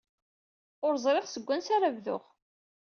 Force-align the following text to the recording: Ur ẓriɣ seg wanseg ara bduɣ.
Ur 0.85 0.93
ẓriɣ 1.03 1.25
seg 1.27 1.43
wanseg 1.47 1.73
ara 1.75 1.95
bduɣ. 1.95 2.23